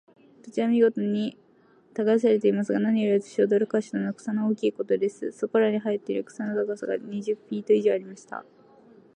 [0.41, 1.37] 土地は見事に
[1.93, 5.31] 耕されていますが、何より私を驚かしたのは、草の大きいことです。
[5.31, 8.43] そこらに生えている草の高さが、二十フィート以上ありました。